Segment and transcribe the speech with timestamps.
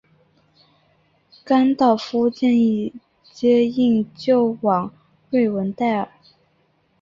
[1.45, 2.91] 甘道夫建议
[3.31, 4.91] 接应救往
[5.29, 6.09] 瑞文戴尔。